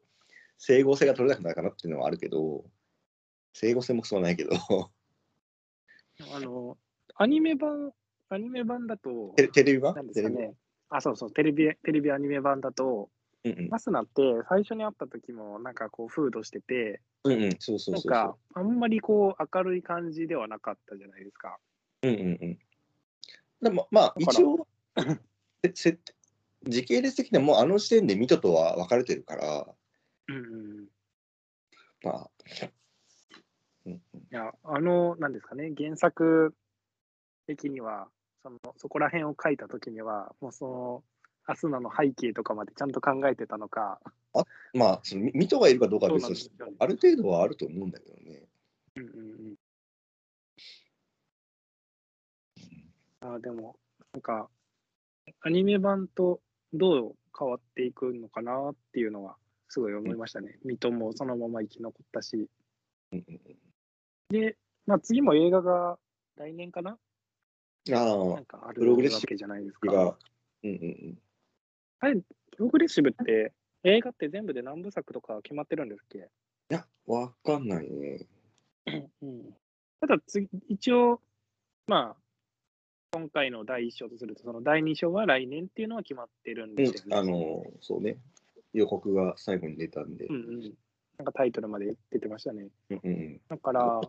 [0.57, 2.63] 整合性が取れなくなるかなっていうのはあるけど
[3.53, 4.51] 整合性もそうないけど
[6.33, 6.77] あの、
[7.15, 7.91] アニメ版、
[8.29, 9.93] アニメ版だと、テレビ版？
[9.93, 10.55] なんですかね、
[10.89, 13.09] あ、そうそう、テレビ、テレビアニメ版だと、
[13.43, 13.69] ビうん。
[13.69, 17.93] マスナって最初に会った時もなんかこうフードしてて、うんうんうんそうそう。
[17.93, 21.57] なんかあんまりこう明るい感じではなかったじゃないですか。
[22.03, 22.59] ううんうんうん。
[23.61, 24.67] でもまあ一応
[26.63, 29.67] 時系列的にはもうあの時点でミトとは分かれてるから。
[30.27, 30.87] うんうん。
[32.03, 32.29] まあ。
[33.85, 34.19] うんうん。
[34.19, 36.53] いや、あの、なんですかね、原作
[37.47, 38.09] 的には、
[38.47, 41.03] そのそこら辺を書いた時には、もうその、
[41.45, 43.99] アスナの背景とかまでちゃんと考えてたのか、
[44.73, 46.55] まあそのミミトがいるかどうかは別として。
[46.79, 48.43] ある程度はあると思うんだけどね
[48.95, 49.55] うんうん
[53.21, 53.35] うん。
[53.35, 53.75] あでも、
[54.13, 54.49] なんか、
[55.41, 56.41] アニメ版と
[56.73, 59.37] どう変わっていくのかなっていうのは、
[59.69, 60.57] すごい思いましたね。
[60.63, 62.49] 水戸もそのまま生き残ったし。
[64.29, 65.97] で、まあ、次も映画が
[66.37, 67.06] 来年かなああ
[67.91, 70.17] なんかあるわけじゃないですがか。
[70.63, 71.17] うんうんうん
[71.99, 72.23] あれ、プ
[72.59, 76.17] ログレッシブって、映画って全部で何部作とか決まってるんですっけ？
[76.19, 76.21] い
[76.69, 78.27] や、わかんないね。
[79.21, 79.55] うん
[79.99, 81.19] ただ次、一応、
[81.87, 82.21] まあ、
[83.13, 87.17] 今回の第一章とすると、その第二章は来年っていうのは決まってるんうんですよね。
[87.17, 88.17] あの、そうね。
[88.73, 90.25] 予告が最後に出たんで。
[90.25, 90.61] うんうん。
[91.17, 92.67] なんかタイトルまで出てましたね。
[92.91, 94.01] うんうんうんだから、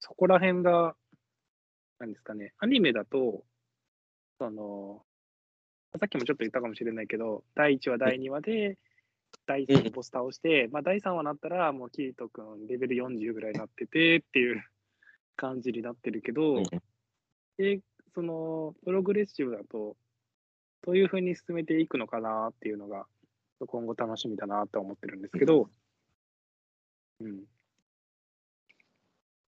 [0.00, 0.94] そこら辺が、
[1.98, 3.44] なんですかね、アニメだと、
[4.38, 5.04] その、
[5.98, 8.78] さっきもちょっと言ったかもしれないけど、第1話、第2話で、
[9.46, 14.62] 第3ボス倒して、まあ、第3話になったら、もうキリト君、レベル40ぐらいになっててっていう
[15.36, 16.64] 感じになってるけど、うん。
[17.58, 17.80] で、
[18.14, 19.96] その、プログレッシブだと、
[20.82, 23.06] どういうふうに進めていくのかなっていうのが、
[23.66, 25.70] 今後楽しみだなと思ってるんですけど、
[27.20, 27.44] うん。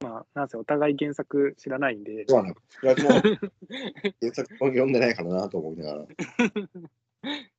[0.00, 2.54] まあ、なんせお互い原作知らないんで、そうなの。
[2.80, 6.06] 原作も読んでないからなと思いながら。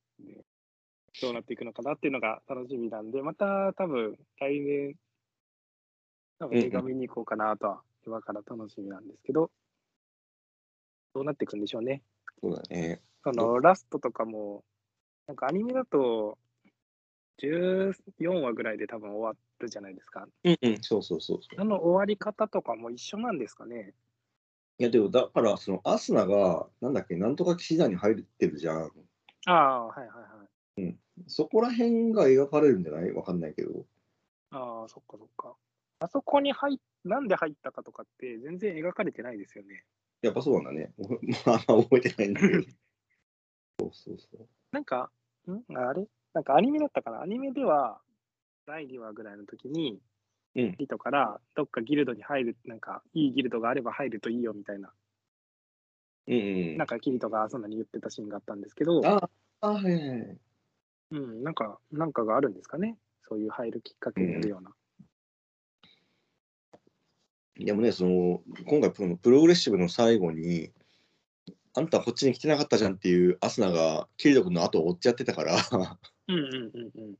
[1.20, 4.96] どうなっていくのかなっていうのが楽しみなんで、また多分来年、
[6.38, 9.50] 多分映画見に行こうかなとは、今から楽しみなんですけど、
[11.12, 12.02] どうなっていくんでしょうね。
[12.40, 13.02] そうだね。
[13.22, 14.64] そのラストとかも、
[15.26, 16.38] なんかアニメだと、
[17.42, 19.32] 14話ぐらいで多分終わ
[19.64, 20.26] るじゃないですか。
[20.44, 21.60] うんうん、そうそうそうそう。
[21.60, 23.94] あの終わり方とかも一緒なんですかね？
[24.78, 28.90] いや、でもだから、そのアスナが、なんだっけ、なんとか騎士団に入ってるじゃん。
[29.46, 30.96] ああ、はいはいはい。
[31.26, 33.12] そこら辺が描かれるんじゃない？
[33.12, 33.84] わかんないけど。
[34.52, 35.54] ああ、そっかそっか。
[36.00, 39.84] あそこに入っ、なんで入ったかとかって全然描かれてないですよね。
[40.22, 40.92] やっぱそうなんだね。
[41.44, 42.62] まあ、覚えてないんだけど。
[43.80, 44.48] そうそうそう。
[44.72, 45.10] なんか、
[45.46, 45.76] ん？
[45.76, 46.06] あれ？
[46.32, 47.20] なんかアニメだったかな？
[47.20, 48.00] アニメでは、
[48.70, 49.98] 第2話ぐらいの時に、
[50.54, 54.92] うんリトからどっかギルドに入る、なんか、いいギルドがあれば入るといいよみたいな、
[56.28, 56.38] うんう
[56.74, 56.76] ん。
[56.76, 59.28] なんかキリトがそんなに言ってたシーンがあったんですけど、あ
[59.60, 60.38] あ、はいはいはい。
[61.12, 62.96] うん、なんか、なんかがあるんですかね？
[63.28, 64.72] そういう入るきっかけになるような。
[67.64, 70.72] でもね、その、今回、このプログレッシブの最後に、
[71.74, 75.56] あんたこっちに来てなかったじゃんっていうアスナが、キリト君の後を追っちゃってたから、
[76.28, 77.14] うんうんうんうん。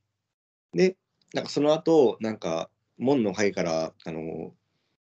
[0.73, 0.97] で、
[1.33, 4.53] なんかその後、なんか、門の階から、あの、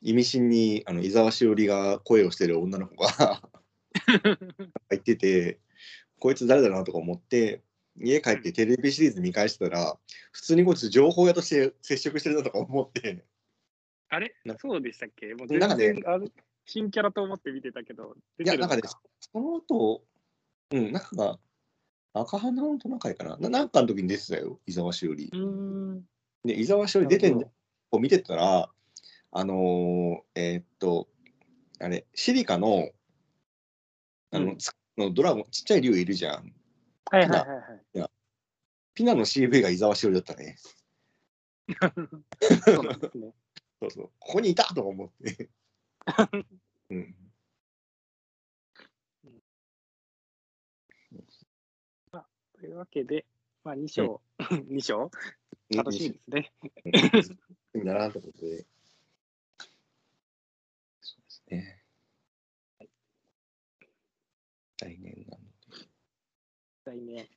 [0.01, 3.41] 意味深に、あの、伊沢しおりが声をしてる女の子が
[4.89, 5.59] 入ってて、
[6.19, 7.61] こいつ誰だなとか思って、
[7.97, 9.97] 家帰ってテレビシリーズ見返してたら、
[10.31, 13.23] 普通にこいつ情報屋として接触してるなとか思って、
[14.09, 14.33] あれ？
[14.45, 15.33] なそうでしたっけ？
[15.35, 16.31] もう全なんかね然、
[16.65, 18.77] 新キャラと思って見てたけど、出いや、なんか。
[18.77, 18.81] ね
[19.19, 20.03] その後、
[20.71, 21.39] うん、なんか、
[22.13, 23.37] 赤花のトナカイかな。
[23.37, 25.29] ななんかの時に出てたよ、伊沢しおり。
[25.33, 25.39] うー
[25.95, 26.03] ん。
[26.43, 27.51] で、伊沢しおり出てんなる
[27.91, 28.69] を見てたら、
[29.31, 31.07] あのーえーっと、
[31.79, 32.89] あれ、シリカの、
[34.31, 36.53] あの、うんドラゴン、ちっちゃい竜いるじゃん。
[37.09, 37.45] はいはいは
[37.95, 38.09] いはい。
[38.93, 40.55] ピナの CV が伊沢しおりだったね。
[42.65, 43.33] そうなんですね。
[43.81, 44.11] そうそう。
[44.19, 45.49] ここにいたとか思って。
[46.91, 47.15] うん。
[52.53, 53.25] というわけで、
[53.63, 54.21] まあ、2章、
[54.69, 55.11] 二章？
[55.69, 56.51] 楽しみですね。
[57.73, 58.19] みだなって。
[58.21, 58.27] そ
[61.17, 61.83] うですね。
[64.81, 65.53] 来年なので。
[66.85, 67.27] 来年、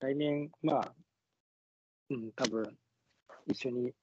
[0.00, 0.94] 来年、まあ、
[2.10, 2.76] うん、多分
[3.46, 3.94] 一緒に、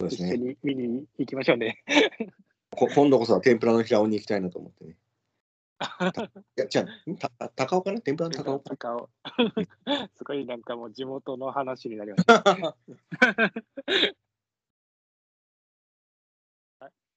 [0.00, 0.28] そうですね。
[0.28, 1.82] 一緒に見に行きましょうね。
[2.70, 4.96] こ今度こそは天ぷらの平尾に行きたいなと思ってね。
[6.56, 6.86] いや、じゃ
[7.38, 8.00] あ、た高尾かな？
[8.00, 9.10] 天ぷらの高尾か高尾。
[10.16, 12.42] すごいなんかもう地元の話になりました。
[12.42, 12.76] な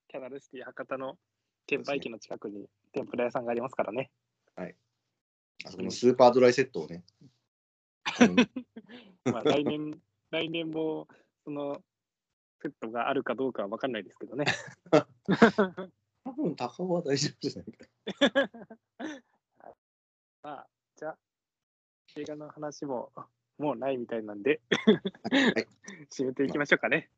[0.10, 1.18] キャナルシティ博多の
[1.68, 4.12] 券売機の近くに天ぷら屋さんがありますからね。
[5.66, 7.04] あそこのスーパードライセットをね。
[8.22, 8.36] うん。
[9.32, 10.00] まあ、来年、
[10.32, 11.08] 来年も
[11.44, 11.82] その
[12.62, 14.46] セットがあるかどうかは分かんないですけどね。
[16.30, 18.52] 多分高尾は大丈夫じゃないか。
[20.44, 21.18] まあ、じゃあ、
[22.18, 23.12] 映画の話も
[23.58, 24.92] もうないみたいなんで、は
[25.60, 25.68] い。
[26.14, 27.10] 締めていきましょうかね。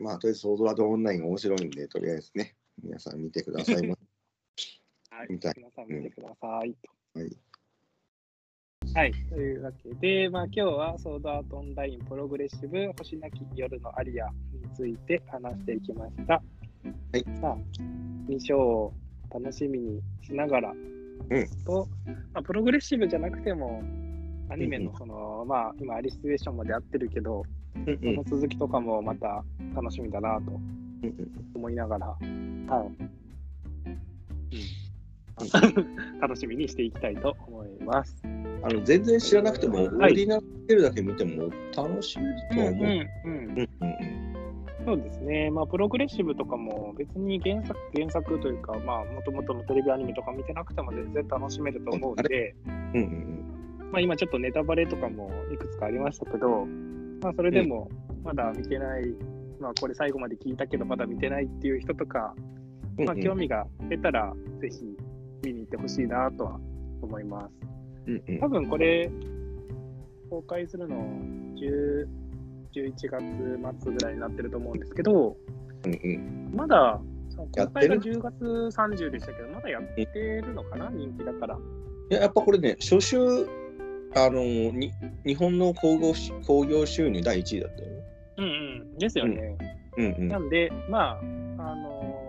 [0.00, 3.96] まあ、とりあえず、ソードアートオンラインが面白いんで、とりあえずね、皆さん見てくださいま
[5.10, 6.76] はい、皆さん見てください。
[7.14, 7.38] はい。
[8.94, 16.42] はい、というわけで、まあ、今日はソードアートオンラインプログレッシブ星なき夜のアリアについて話していきました。
[17.12, 17.24] はい。
[17.40, 17.56] さあ、
[18.30, 18.94] 2章を
[19.32, 20.74] 楽しみにしながら、
[21.64, 21.88] と、
[22.32, 23.82] まあ、プログレッシブじゃなくても、
[24.48, 27.42] アニメのその、まあ、今、アリステーションまでやってるけど、
[27.74, 30.58] うんうんその続きとかもまた楽しみだなとうん
[31.04, 32.26] うん思いながら、はい。
[35.38, 38.22] うん、 楽しみにしていきたいと思います。
[38.62, 42.84] あの全然知らなくても、オーはいディナルテルだけ見ても楽しめるとは思う。
[42.84, 44.35] うんうんうんうん
[44.86, 56.66] そうですね、まあ、プログレッシブとかも別に原作原作というか、まあ、もともとのテレビアニメとか見てなくても全然楽しめると思うんで、うんうんまあ、今ちょっとネタバレとかもいくつかありましたけど、
[57.20, 57.90] まあ、それでも
[58.22, 59.12] まだ見てない、
[59.60, 62.34] まあ、これ最後まで聞いたけどまだ見てないっていう人とか、
[62.98, 63.06] うん。
[63.06, 64.96] まあ、興味が出たらぜひ
[65.42, 66.60] 見に行ってほしいなとは
[67.02, 67.52] 思います。
[68.06, 69.10] うんうん多分これ、
[70.30, 70.96] 公開するの
[71.56, 72.06] 10
[72.80, 75.36] 11月末ぐらいになってると思うんですけど、
[75.84, 76.52] うんうん。
[76.54, 77.00] まだ、
[77.30, 78.00] その公やってる？
[78.00, 81.58] 開が10月30でしたけど、まだやってるのかな、人気だから。
[82.10, 83.18] いややっぱこれね、初週、
[84.14, 84.92] あのに
[85.26, 87.96] 日本の興行し興行収入第1位だったよね。
[88.38, 88.48] うんう
[88.94, 89.58] ん、ですよね。
[89.96, 91.22] うんうんなんで、まあ、あ
[91.74, 92.26] のー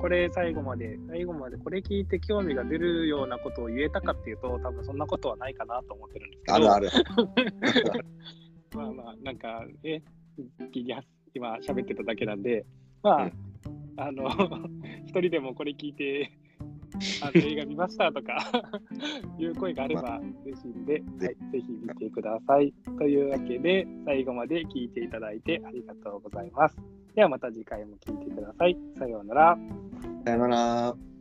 [0.00, 6.90] これ最後まで、最後までこれ聞いて興味が出るようなことを言えたかっていうと、多分そんなことはないかなと思ってるんですけど、あるある。
[8.74, 10.02] まあまあ、なんか、え、
[10.72, 10.96] 聞いて
[11.34, 12.64] 今喋ってただけなんで、
[13.02, 13.32] まあ、うん
[13.98, 14.28] あの、
[15.06, 16.30] 一人でもこれ聞いて、
[17.20, 18.50] あの映画見ましたとか
[19.38, 21.02] いう声があれば嬉しいんで、はい、
[21.52, 22.72] ぜひ見てください。
[22.96, 26.76] というわけで、最後まで聞いていただいてありがとうございます。
[27.14, 28.76] ではまた次回も聞いてください。
[28.96, 29.58] さようなら。
[30.24, 31.17] さよなら。